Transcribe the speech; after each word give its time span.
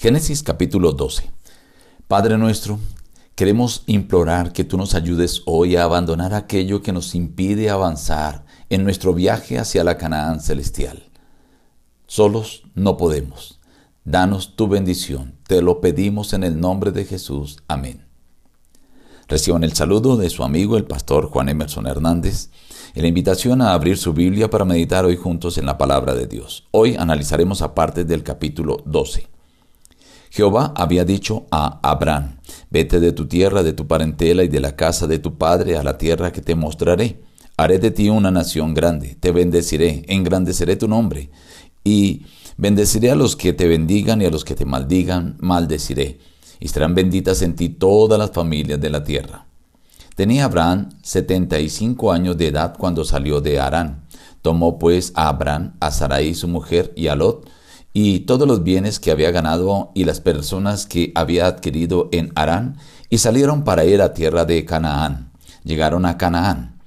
Génesis 0.00 0.44
capítulo 0.44 0.92
12. 0.92 1.28
Padre 2.06 2.38
nuestro, 2.38 2.78
queremos 3.34 3.82
implorar 3.86 4.52
que 4.52 4.62
tú 4.62 4.78
nos 4.78 4.94
ayudes 4.94 5.42
hoy 5.44 5.74
a 5.74 5.82
abandonar 5.82 6.34
aquello 6.34 6.82
que 6.82 6.92
nos 6.92 7.16
impide 7.16 7.68
avanzar 7.68 8.44
en 8.70 8.84
nuestro 8.84 9.12
viaje 9.12 9.58
hacia 9.58 9.82
la 9.82 9.98
Canaán 9.98 10.38
celestial. 10.38 11.02
Solos 12.06 12.62
no 12.76 12.96
podemos. 12.96 13.58
Danos 14.04 14.54
tu 14.54 14.68
bendición. 14.68 15.34
Te 15.48 15.62
lo 15.62 15.80
pedimos 15.80 16.32
en 16.32 16.44
el 16.44 16.60
nombre 16.60 16.92
de 16.92 17.04
Jesús. 17.04 17.56
Amén. 17.66 18.06
Reciban 19.26 19.64
el 19.64 19.72
saludo 19.72 20.16
de 20.16 20.30
su 20.30 20.44
amigo 20.44 20.76
el 20.76 20.84
pastor 20.84 21.28
Juan 21.28 21.48
Emerson 21.48 21.88
Hernández 21.88 22.50
y 22.94 23.00
la 23.00 23.08
invitación 23.08 23.62
a 23.62 23.72
abrir 23.72 23.98
su 23.98 24.12
Biblia 24.12 24.48
para 24.48 24.64
meditar 24.64 25.04
hoy 25.04 25.16
juntos 25.16 25.58
en 25.58 25.66
la 25.66 25.76
palabra 25.76 26.14
de 26.14 26.28
Dios. 26.28 26.68
Hoy 26.70 26.94
analizaremos 26.94 27.62
aparte 27.62 28.04
del 28.04 28.22
capítulo 28.22 28.76
12. 28.86 29.37
Jehová 30.30 30.72
había 30.76 31.04
dicho 31.04 31.46
a 31.50 31.80
Abraham, 31.82 32.36
vete 32.70 33.00
de 33.00 33.12
tu 33.12 33.26
tierra, 33.26 33.62
de 33.62 33.72
tu 33.72 33.86
parentela 33.86 34.44
y 34.44 34.48
de 34.48 34.60
la 34.60 34.76
casa 34.76 35.06
de 35.06 35.18
tu 35.18 35.38
padre 35.38 35.76
a 35.76 35.82
la 35.82 35.98
tierra 35.98 36.32
que 36.32 36.42
te 36.42 36.54
mostraré. 36.54 37.20
Haré 37.56 37.78
de 37.78 37.90
ti 37.90 38.08
una 38.08 38.30
nación 38.30 38.72
grande, 38.72 39.16
te 39.18 39.32
bendeciré, 39.32 40.04
engrandeceré 40.06 40.76
tu 40.76 40.86
nombre, 40.86 41.30
y 41.82 42.26
bendeciré 42.56 43.10
a 43.10 43.16
los 43.16 43.34
que 43.34 43.52
te 43.52 43.66
bendigan 43.66 44.22
y 44.22 44.26
a 44.26 44.30
los 44.30 44.44
que 44.44 44.54
te 44.54 44.64
maldigan, 44.64 45.36
maldeciré, 45.40 46.18
y 46.60 46.68
serán 46.68 46.94
benditas 46.94 47.42
en 47.42 47.56
ti 47.56 47.68
todas 47.68 48.18
las 48.18 48.30
familias 48.30 48.80
de 48.80 48.90
la 48.90 49.02
tierra. 49.02 49.46
Tenía 50.14 50.44
Abraham 50.44 50.88
setenta 51.02 51.60
y 51.60 51.68
cinco 51.68 52.12
años 52.12 52.36
de 52.36 52.48
edad 52.48 52.74
cuando 52.76 53.04
salió 53.04 53.40
de 53.40 53.60
Harán. 53.60 54.04
Tomó 54.42 54.78
pues 54.78 55.12
a 55.14 55.28
Abraham, 55.28 55.74
a 55.80 55.90
Sarai 55.90 56.34
su 56.34 56.48
mujer 56.48 56.92
y 56.96 57.06
a 57.06 57.16
Lot, 57.16 57.48
y 57.92 58.20
todos 58.20 58.46
los 58.46 58.62
bienes 58.62 59.00
que 59.00 59.10
había 59.10 59.30
ganado 59.30 59.90
y 59.94 60.04
las 60.04 60.20
personas 60.20 60.86
que 60.86 61.12
había 61.14 61.46
adquirido 61.46 62.08
en 62.12 62.32
Harán, 62.34 62.76
y 63.10 63.18
salieron 63.18 63.64
para 63.64 63.84
ir 63.84 64.02
a 64.02 64.12
tierra 64.12 64.44
de 64.44 64.64
Canaán. 64.64 65.32
Llegaron 65.64 66.04
a 66.06 66.18
Canaán. 66.18 66.78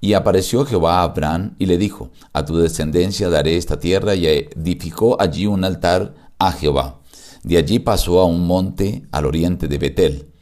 Y 0.00 0.12
apareció 0.12 0.64
Jehová 0.64 1.00
a 1.00 1.02
Abraham 1.04 1.54
y 1.58 1.66
le 1.66 1.78
dijo, 1.78 2.10
A 2.32 2.44
tu 2.44 2.56
descendencia 2.56 3.28
daré 3.28 3.56
esta 3.56 3.78
tierra, 3.78 4.14
y 4.14 4.26
edificó 4.26 5.20
allí 5.20 5.46
un 5.46 5.64
altar 5.64 6.14
a 6.38 6.52
Jehová. 6.52 7.00
De 7.42 7.58
allí 7.58 7.78
pasó 7.78 8.20
a 8.20 8.24
un 8.24 8.46
monte 8.46 9.06
al 9.12 9.26
oriente 9.26 9.68
de 9.68 9.78
Betel. 9.78 10.32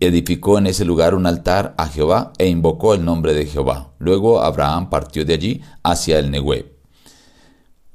Edificó 0.00 0.58
en 0.58 0.66
ese 0.66 0.84
lugar 0.84 1.14
un 1.14 1.26
altar 1.26 1.74
a 1.76 1.86
Jehová 1.88 2.32
e 2.38 2.48
invocó 2.48 2.94
el 2.94 3.04
nombre 3.04 3.34
de 3.34 3.46
Jehová. 3.46 3.92
Luego 3.98 4.40
Abraham 4.40 4.88
partió 4.88 5.24
de 5.24 5.34
allí 5.34 5.60
hacia 5.82 6.18
el 6.18 6.30
Nehueb. 6.30 6.73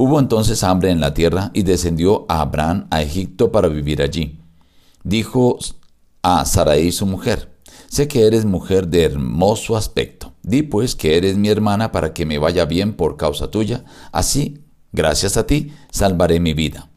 Hubo 0.02 0.18
entonces 0.18 0.64
hambre 0.64 0.92
en 0.92 1.02
la 1.02 1.14
tierra 1.14 1.52
y 1.54 1.64
descendió 1.64 2.26
a 2.30 2.40
Abraham 2.40 2.88
a 2.90 3.02
Egipto 3.02 3.52
para 3.52 3.68
vivir 3.68 4.02
allí. 4.02 4.40
Dijo 5.04 5.60
a 6.22 6.46
Sarai 6.46 6.94
su 6.94 7.06
mujer, 7.06 7.52
sé 7.90 8.08
que 8.08 8.26
eres 8.26 8.46
mujer 8.46 8.88
de 8.88 9.04
hermoso 9.04 9.76
aspecto. 9.76 10.32
Di 10.42 10.62
pues 10.64 10.96
que 10.96 11.18
eres 11.18 11.36
mi 11.36 11.50
hermana 11.50 11.92
para 11.92 12.14
que 12.14 12.26
me 12.26 12.38
vaya 12.38 12.64
bien 12.64 12.94
por 12.94 13.18
causa 13.18 13.52
tuya. 13.52 13.84
Así, 14.14 14.64
gracias 14.94 15.36
a 15.36 15.46
ti, 15.46 15.74
salvaré 15.92 16.40
mi 16.40 16.54
vida. 16.54 16.90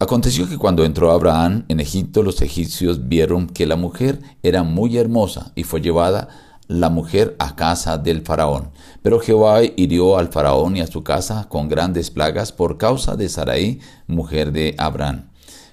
Aconteció 0.00 0.48
que 0.48 0.58
cuando 0.58 0.84
entró 0.84 1.12
Abraham 1.12 1.64
en 1.68 1.78
Egipto, 1.78 2.24
los 2.24 2.42
egipcios 2.42 3.08
vieron 3.08 3.46
que 3.46 3.66
la 3.66 3.76
mujer 3.76 4.20
era 4.42 4.64
muy 4.64 4.96
hermosa 4.96 5.52
y 5.54 5.62
fue 5.62 5.80
llevada 5.80 6.28
la 6.70 6.88
mujer 6.88 7.34
a 7.40 7.56
casa 7.56 7.98
del 7.98 8.22
faraón. 8.22 8.70
Pero 9.02 9.18
Jehová 9.18 9.62
hirió 9.64 10.16
al 10.16 10.28
faraón 10.28 10.76
y 10.76 10.80
a 10.80 10.86
su 10.86 11.02
casa 11.02 11.48
con 11.48 11.68
grandes 11.68 12.10
plagas 12.10 12.52
por 12.52 12.78
causa 12.78 13.16
de 13.16 13.28
Sarai, 13.28 13.80
mujer 14.06 14.52
de 14.52 14.76
Abraham. 14.78 15.30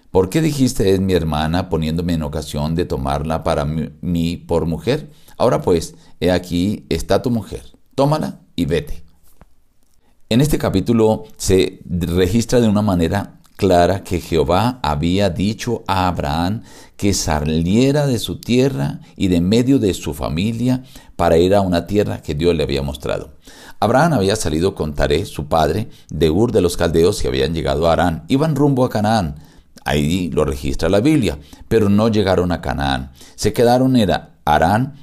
¿Por 0.09 0.31
qué 0.31 0.42
dijiste 0.42 0.95
es 0.95 1.00
mi 1.00 1.14
hermana 1.14 1.70
poniéndome 1.70 2.14
en 2.14 2.23
ocasión 2.23 2.73
de 2.73 2.86
tomarla 2.86 3.44
para 3.44 3.64
mí 3.64 4.38
por 4.38 4.66
mujer? 4.66 5.12
Ahora 5.38 5.62
pues, 5.62 5.94
he 6.20 6.31
aquí 6.31 6.88
está 6.89 7.21
tu 7.21 7.30
mujer, 7.30 7.61
tómala 7.94 8.42
y 8.55 8.66
vete. 8.66 9.04
En 10.30 10.42
este 10.42 10.58
capítulo 10.58 11.26
se 11.38 11.80
registra 11.86 12.60
de 12.60 12.67
una 12.67 12.82
manera 12.82 13.36
clara 13.58 14.04
que 14.04 14.22
Jehová 14.22 14.80
había 14.84 15.30
dicho 15.30 15.84
a 15.88 16.08
Abraham 16.08 16.62
que 16.95 17.14
saliera 17.14 18.08
de 18.08 18.20
su 18.20 18.40
tierra 18.40 19.02
y 19.18 19.28
de 19.28 19.42
medio 19.42 19.80
de 19.80 19.94
su 19.94 20.14
familia 20.14 20.84
para 21.16 21.38
ir 21.38 21.54
a 21.54 21.62
una 21.62 21.88
tierra 21.88 22.22
que 22.22 22.36
Dios 22.36 22.56
le 22.56 22.64
había 22.64 22.84
mostrado. 22.84 23.34
Abraham 23.80 24.14
había 24.14 24.36
salido 24.36 24.73
con 24.73 24.94
Taré, 24.94 25.26
su 25.26 25.48
padre, 25.48 25.90
de 26.10 26.30
Ur 26.30 26.52
de 26.52 26.62
los 26.62 26.78
Caldeos 26.78 27.23
y 27.23 27.28
habían 27.28 27.54
llegado 27.54 27.88
a 27.88 27.94
Arán. 27.94 28.23
Iban 28.28 28.56
rumbo 28.56 28.86
a 28.86 28.90
Canaán. 28.90 29.36
Ahí 29.84 30.30
lo 30.30 30.45
registra 30.45 30.89
la 30.89 31.00
Biblia, 31.00 31.39
pero 31.68 31.89
no 31.89 32.10
llegaron 32.10 32.52
a 32.52 32.62
Canaán. 32.62 33.12
Se 33.36 33.54
quedaron 33.54 33.95
en 33.95 34.12
Arán 34.45 34.95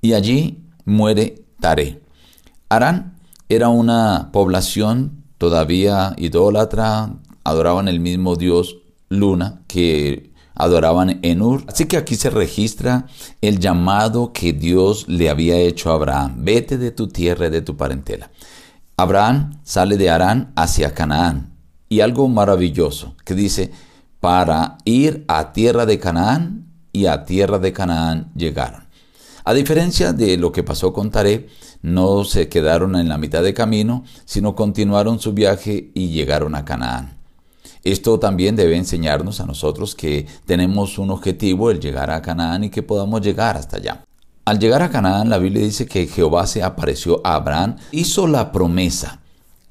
y 0.00 0.14
allí 0.14 0.64
muere 0.84 1.44
Taré. 1.60 2.00
Arán 2.68 3.18
era 3.48 3.68
una 3.68 4.30
población 4.32 5.22
todavía 5.42 6.14
idólatra, 6.18 7.14
adoraban 7.44 7.88
el 7.88 8.00
mismo 8.00 8.36
dios 8.36 8.78
Luna 9.08 9.62
que 9.66 10.32
adoraban 10.54 11.20
en 11.22 11.42
Ur. 11.42 11.64
Así 11.68 11.86
que 11.86 11.96
aquí 11.96 12.16
se 12.16 12.30
registra 12.30 13.06
el 13.40 13.58
llamado 13.58 14.32
que 14.32 14.52
Dios 14.52 15.06
le 15.08 15.30
había 15.30 15.56
hecho 15.56 15.90
a 15.90 15.94
Abraham. 15.94 16.36
Vete 16.38 16.78
de 16.78 16.90
tu 16.90 17.08
tierra 17.08 17.46
y 17.46 17.50
de 17.50 17.62
tu 17.62 17.76
parentela. 17.76 18.30
Abraham 18.96 19.60
sale 19.64 19.96
de 19.96 20.10
Arán 20.10 20.52
hacia 20.56 20.94
Canaán. 20.94 21.52
Y 21.88 22.00
algo 22.00 22.28
maravilloso 22.28 23.16
que 23.24 23.34
dice, 23.34 23.70
para 24.20 24.78
ir 24.84 25.24
a 25.28 25.52
tierra 25.52 25.84
de 25.84 25.98
Canaán 25.98 26.66
y 26.92 27.06
a 27.06 27.24
tierra 27.24 27.58
de 27.58 27.72
Canaán 27.72 28.30
llegaron. 28.34 28.84
A 29.44 29.52
diferencia 29.54 30.12
de 30.12 30.36
lo 30.36 30.52
que 30.52 30.62
pasó 30.62 30.92
con 30.92 31.10
Taré, 31.10 31.48
no 31.82 32.24
se 32.24 32.48
quedaron 32.48 32.94
en 32.94 33.08
la 33.08 33.18
mitad 33.18 33.42
de 33.42 33.54
camino, 33.54 34.04
sino 34.24 34.54
continuaron 34.54 35.18
su 35.18 35.32
viaje 35.32 35.90
y 35.94 36.10
llegaron 36.10 36.54
a 36.54 36.64
Canaán. 36.64 37.21
Esto 37.84 38.18
también 38.18 38.54
debe 38.54 38.76
enseñarnos 38.76 39.40
a 39.40 39.46
nosotros 39.46 39.94
que 39.94 40.26
tenemos 40.46 40.98
un 40.98 41.10
objetivo, 41.10 41.70
el 41.70 41.80
llegar 41.80 42.10
a 42.10 42.22
Canaán 42.22 42.64
y 42.64 42.70
que 42.70 42.82
podamos 42.82 43.20
llegar 43.20 43.56
hasta 43.56 43.78
allá. 43.78 44.04
Al 44.44 44.58
llegar 44.58 44.82
a 44.82 44.90
Canaán, 44.90 45.30
la 45.30 45.38
Biblia 45.38 45.64
dice 45.64 45.86
que 45.86 46.06
Jehová 46.06 46.46
se 46.46 46.62
apareció 46.62 47.20
a 47.24 47.34
Abraham, 47.34 47.76
hizo 47.92 48.26
la 48.26 48.52
promesa, 48.52 49.20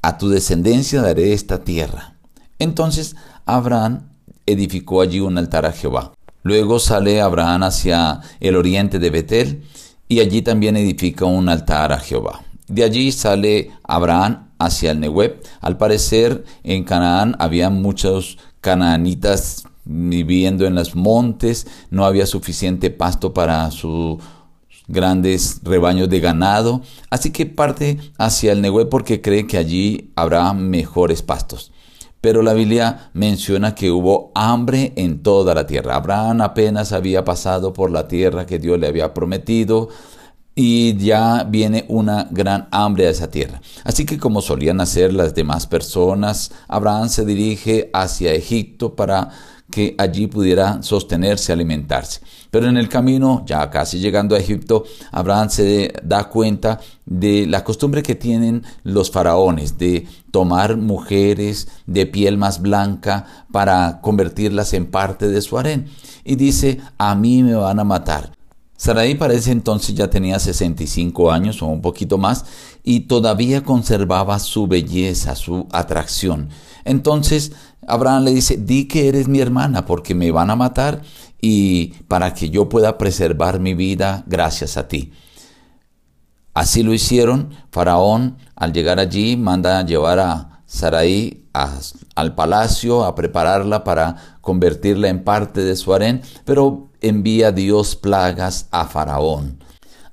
a 0.01 0.17
tu 0.17 0.29
descendencia 0.29 1.01
daré 1.01 1.33
esta 1.33 1.63
tierra. 1.63 2.15
Entonces 2.59 3.15
Abraham 3.45 4.09
edificó 4.45 5.01
allí 5.01 5.19
un 5.19 5.37
altar 5.37 5.65
a 5.65 5.71
Jehová. 5.71 6.13
Luego 6.43 6.79
sale 6.79 7.21
Abraham 7.21 7.63
hacia 7.63 8.21
el 8.39 8.55
oriente 8.55 8.99
de 8.99 9.09
Betel 9.09 9.63
y 10.07 10.19
allí 10.19 10.41
también 10.41 10.75
edifica 10.75 11.25
un 11.25 11.49
altar 11.49 11.91
a 11.91 11.99
Jehová. 11.99 12.41
De 12.67 12.83
allí 12.83 13.11
sale 13.11 13.71
Abraham 13.83 14.50
hacia 14.65 14.91
el 14.91 14.99
Nehueb. 14.99 15.41
Al 15.59 15.77
parecer 15.77 16.43
en 16.63 16.83
Canaán 16.83 17.35
había 17.39 17.69
muchos 17.69 18.37
canaanitas 18.61 19.65
viviendo 19.83 20.65
en 20.65 20.75
los 20.75 20.95
montes, 20.95 21.67
no 21.89 22.05
había 22.05 22.25
suficiente 22.25 22.91
pasto 22.91 23.33
para 23.33 23.69
sus 23.71 24.19
grandes 24.87 25.61
rebaños 25.63 26.09
de 26.09 26.19
ganado, 26.19 26.81
así 27.09 27.31
que 27.31 27.45
parte 27.45 27.97
hacia 28.17 28.51
el 28.51 28.61
Nehueb 28.61 28.89
porque 28.89 29.21
cree 29.21 29.47
que 29.47 29.57
allí 29.57 30.11
habrá 30.15 30.53
mejores 30.53 31.21
pastos. 31.21 31.71
Pero 32.19 32.43
la 32.43 32.53
Biblia 32.53 33.09
menciona 33.13 33.73
que 33.73 33.89
hubo 33.89 34.31
hambre 34.35 34.93
en 34.95 35.23
toda 35.23 35.55
la 35.55 35.65
tierra. 35.65 35.95
Abraham 35.95 36.41
apenas 36.41 36.91
había 36.91 37.25
pasado 37.25 37.73
por 37.73 37.89
la 37.89 38.07
tierra 38.07 38.45
que 38.45 38.59
Dios 38.59 38.79
le 38.79 38.87
había 38.87 39.15
prometido, 39.15 39.89
y 40.55 40.97
ya 40.97 41.43
viene 41.43 41.85
una 41.87 42.27
gran 42.29 42.67
hambre 42.71 43.07
a 43.07 43.11
esa 43.11 43.29
tierra. 43.29 43.61
Así 43.83 44.05
que 44.05 44.17
como 44.17 44.41
solían 44.41 44.81
hacer 44.81 45.13
las 45.13 45.33
demás 45.33 45.67
personas, 45.67 46.51
Abraham 46.67 47.09
se 47.09 47.25
dirige 47.25 47.89
hacia 47.93 48.33
Egipto 48.33 48.95
para 48.95 49.29
que 49.71 49.95
allí 49.97 50.27
pudiera 50.27 50.83
sostenerse, 50.83 51.53
alimentarse. 51.53 52.19
Pero 52.51 52.67
en 52.67 52.75
el 52.75 52.89
camino, 52.89 53.43
ya 53.45 53.69
casi 53.69 53.99
llegando 53.99 54.35
a 54.35 54.39
Egipto, 54.39 54.83
Abraham 55.11 55.49
se 55.49 55.93
da 56.03 56.25
cuenta 56.25 56.81
de 57.05 57.47
la 57.47 57.63
costumbre 57.63 58.03
que 58.03 58.15
tienen 58.15 58.63
los 58.83 59.09
faraones 59.09 59.77
de 59.77 60.05
tomar 60.31 60.75
mujeres 60.75 61.69
de 61.85 62.05
piel 62.05 62.37
más 62.37 62.61
blanca 62.61 63.25
para 63.53 64.01
convertirlas 64.01 64.73
en 64.73 64.87
parte 64.87 65.29
de 65.29 65.41
su 65.41 65.57
harén. 65.57 65.87
Y 66.25 66.35
dice, 66.35 66.81
a 66.97 67.15
mí 67.15 67.41
me 67.41 67.55
van 67.55 67.79
a 67.79 67.85
matar 67.85 68.40
Sarai 68.81 69.13
parece 69.13 69.51
entonces 69.51 69.93
ya 69.93 70.09
tenía 70.09 70.39
65 70.39 71.31
años 71.31 71.61
o 71.61 71.67
un 71.67 71.83
poquito 71.83 72.17
más 72.17 72.45
y 72.83 73.01
todavía 73.01 73.63
conservaba 73.63 74.39
su 74.39 74.65
belleza, 74.65 75.35
su 75.35 75.67
atracción. 75.71 76.49
Entonces 76.83 77.51
Abraham 77.85 78.23
le 78.23 78.31
dice, 78.31 78.57
di 78.57 78.87
que 78.87 79.07
eres 79.07 79.27
mi 79.27 79.39
hermana 79.39 79.85
porque 79.85 80.15
me 80.15 80.31
van 80.31 80.49
a 80.49 80.55
matar 80.55 81.03
y 81.39 81.89
para 82.07 82.33
que 82.33 82.49
yo 82.49 82.69
pueda 82.69 82.97
preservar 82.97 83.59
mi 83.59 83.75
vida 83.75 84.23
gracias 84.25 84.77
a 84.77 84.87
ti. 84.87 85.11
Así 86.55 86.81
lo 86.81 86.91
hicieron. 86.91 87.51
Faraón 87.69 88.37
al 88.55 88.73
llegar 88.73 88.99
allí 88.99 89.37
manda 89.37 89.77
a 89.77 89.85
llevar 89.85 90.17
a 90.17 90.63
Saraí 90.65 91.45
al 91.53 92.33
palacio 92.33 93.05
a 93.05 93.13
prepararla 93.13 93.83
para 93.83 94.39
convertirla 94.41 95.07
en 95.09 95.23
parte 95.23 95.61
de 95.61 95.75
su 95.75 95.93
harén, 95.93 96.23
pero 96.45 96.90
envía 97.01 97.51
Dios 97.51 97.95
plagas 97.95 98.67
a 98.71 98.85
Faraón. 98.85 99.63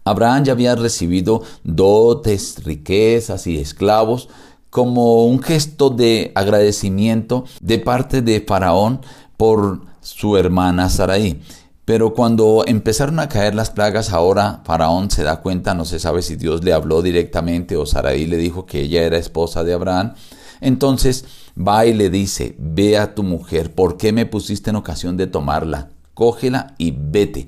Abraham 0.04 0.44
ya 0.44 0.52
había 0.52 0.74
recibido 0.74 1.42
dotes, 1.64 2.64
riquezas 2.64 3.46
y 3.46 3.58
esclavos 3.58 4.28
como 4.70 5.26
un 5.26 5.42
gesto 5.42 5.90
de 5.90 6.32
agradecimiento 6.34 7.44
de 7.60 7.78
parte 7.78 8.22
de 8.22 8.40
Faraón 8.46 9.00
por 9.36 9.82
su 10.00 10.36
hermana 10.36 10.88
Saraí. 10.88 11.42
Pero 11.84 12.12
cuando 12.12 12.64
empezaron 12.66 13.18
a 13.18 13.28
caer 13.28 13.54
las 13.54 13.70
plagas, 13.70 14.12
ahora 14.12 14.60
Faraón 14.64 15.10
se 15.10 15.22
da 15.22 15.40
cuenta, 15.40 15.72
no 15.72 15.86
se 15.86 15.98
sabe 15.98 16.20
si 16.20 16.36
Dios 16.36 16.62
le 16.62 16.74
habló 16.74 17.00
directamente 17.00 17.76
o 17.76 17.86
Saraí 17.86 18.26
le 18.26 18.36
dijo 18.36 18.66
que 18.66 18.82
ella 18.82 19.02
era 19.02 19.16
esposa 19.16 19.64
de 19.64 19.72
Abraham. 19.72 20.14
Entonces 20.60 21.24
va 21.56 21.86
y 21.86 21.94
le 21.94 22.10
dice, 22.10 22.54
ve 22.58 22.98
a 22.98 23.14
tu 23.14 23.22
mujer, 23.22 23.74
¿por 23.74 23.96
qué 23.96 24.12
me 24.12 24.26
pusiste 24.26 24.70
en 24.70 24.76
ocasión 24.76 25.16
de 25.16 25.28
tomarla? 25.28 25.88
Cógela 26.18 26.74
y 26.78 26.90
vete. 26.90 27.46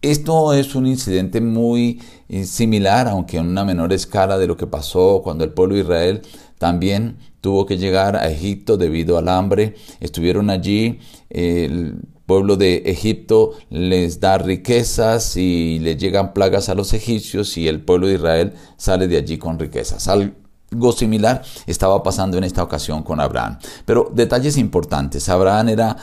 Esto 0.00 0.54
es 0.54 0.74
un 0.74 0.86
incidente 0.86 1.42
muy 1.42 2.00
eh, 2.30 2.44
similar, 2.44 3.08
aunque 3.08 3.36
en 3.36 3.46
una 3.46 3.62
menor 3.62 3.92
escala 3.92 4.38
de 4.38 4.46
lo 4.46 4.56
que 4.56 4.66
pasó 4.66 5.20
cuando 5.22 5.44
el 5.44 5.50
pueblo 5.50 5.74
de 5.74 5.82
Israel 5.82 6.22
también 6.56 7.18
tuvo 7.42 7.66
que 7.66 7.76
llegar 7.76 8.16
a 8.16 8.30
Egipto 8.30 8.78
debido 8.78 9.18
al 9.18 9.28
hambre. 9.28 9.74
Estuvieron 10.00 10.48
allí, 10.48 10.98
el 11.28 11.96
pueblo 12.24 12.56
de 12.56 12.84
Egipto 12.86 13.52
les 13.68 14.18
da 14.18 14.38
riquezas 14.38 15.36
y 15.36 15.78
le 15.80 15.98
llegan 15.98 16.32
plagas 16.32 16.70
a 16.70 16.74
los 16.74 16.94
egipcios 16.94 17.58
y 17.58 17.68
el 17.68 17.82
pueblo 17.82 18.06
de 18.06 18.14
Israel 18.14 18.54
sale 18.78 19.08
de 19.08 19.18
allí 19.18 19.36
con 19.36 19.58
riquezas. 19.58 20.08
Algo 20.08 20.92
similar 20.96 21.42
estaba 21.66 22.02
pasando 22.02 22.38
en 22.38 22.44
esta 22.44 22.62
ocasión 22.62 23.02
con 23.02 23.20
Abraham. 23.20 23.58
Pero 23.84 24.10
detalles 24.10 24.56
importantes. 24.56 25.28
Abraham 25.28 25.68
era 25.68 25.98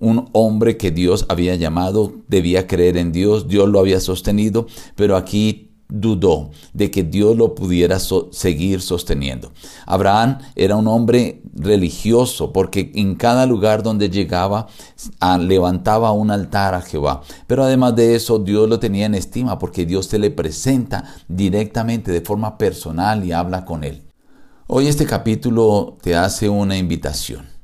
un 0.00 0.28
hombre 0.32 0.76
que 0.76 0.90
Dios 0.90 1.26
había 1.28 1.54
llamado, 1.56 2.12
debía 2.28 2.66
creer 2.66 2.96
en 2.96 3.12
Dios, 3.12 3.48
Dios 3.48 3.68
lo 3.68 3.80
había 3.80 4.00
sostenido, 4.00 4.66
pero 4.94 5.16
aquí 5.16 5.68
dudó 5.88 6.50
de 6.74 6.90
que 6.90 7.02
Dios 7.02 7.36
lo 7.36 7.54
pudiera 7.54 7.98
seguir 7.98 8.80
sosteniendo. 8.82 9.52
Abraham 9.86 10.38
era 10.54 10.76
un 10.76 10.86
hombre 10.86 11.42
religioso 11.54 12.52
porque 12.52 12.92
en 12.94 13.14
cada 13.14 13.46
lugar 13.46 13.82
donde 13.82 14.10
llegaba 14.10 14.66
levantaba 15.40 16.12
un 16.12 16.30
altar 16.30 16.74
a 16.74 16.82
Jehová. 16.82 17.22
Pero 17.46 17.64
además 17.64 17.96
de 17.96 18.14
eso 18.14 18.38
Dios 18.38 18.68
lo 18.68 18.78
tenía 18.78 19.06
en 19.06 19.14
estima 19.14 19.58
porque 19.58 19.86
Dios 19.86 20.06
se 20.06 20.18
le 20.18 20.30
presenta 20.30 21.04
directamente 21.26 22.12
de 22.12 22.20
forma 22.20 22.58
personal 22.58 23.24
y 23.24 23.32
habla 23.32 23.64
con 23.64 23.82
él. 23.82 24.02
Hoy 24.66 24.86
este 24.86 25.06
capítulo 25.06 25.96
te 26.02 26.14
hace 26.14 26.50
una 26.50 26.76
invitación. 26.76 27.57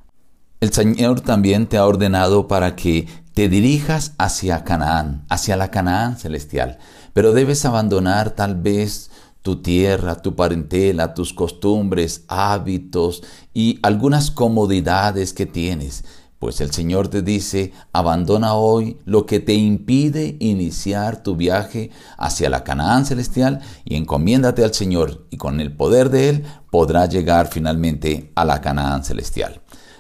El 0.65 0.73
Señor 0.73 1.21
también 1.21 1.67
te 1.67 1.77
ha 1.77 1.85
ordenado 1.85 2.49
para 2.49 2.75
que 2.75 3.07
te 3.35 3.51
dirijas 3.51 4.15
hacia 4.17 4.65
Canaán, 4.65 5.27
hacia 5.29 5.59
la 5.59 5.71
Canaán 5.71 6.17
celestial, 6.17 6.79
pero 7.13 7.35
debes 7.35 7.67
abandonar 7.67 8.31
tal 8.31 8.55
vez 8.55 9.11
tu 9.43 9.61
tierra, 9.61 10.23
tu 10.23 10.35
parentela, 10.37 11.13
tus 11.13 11.35
costumbres, 11.35 12.25
hábitos 12.29 13.23
y 13.53 13.79
algunas 13.83 14.31
comodidades 14.31 15.35
que 15.35 15.45
tienes. 15.45 16.03
Pues 16.39 16.63
el 16.63 16.71
Señor 16.71 17.09
te 17.09 17.21
dice, 17.21 17.75
abandona 17.93 18.55
hoy 18.55 18.97
lo 19.05 19.27
que 19.27 19.41
te 19.41 19.53
impide 19.53 20.39
iniciar 20.41 21.23
tu 21.23 21.37
viaje 21.37 21.91
hacia 22.17 22.49
la 22.49 22.65
Canaán 22.65 23.05
celestial 23.05 23.61
y 23.85 23.97
encomiéndate 23.97 24.65
al 24.65 24.73
Señor 24.73 25.27
y 25.29 25.37
con 25.37 25.61
el 25.61 25.77
poder 25.77 26.09
de 26.09 26.31
Él 26.31 26.45
podrás 26.71 27.11
llegar 27.11 27.49
finalmente 27.49 28.33
a 28.35 28.47
la 28.47 28.63
Canaán 28.63 29.05
celestial. 29.05 29.61